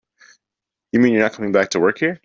[0.91, 2.19] You mean you're not coming back to work here?